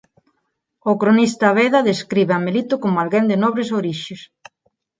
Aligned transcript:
O 0.91 0.93
cronista 1.01 1.47
Beda 1.57 1.87
describe 1.91 2.33
a 2.35 2.43
Melito 2.45 2.75
como 2.83 2.97
alguén 2.99 3.25
de 3.31 3.37
nobres 3.43 3.69
orixes. 3.79 4.21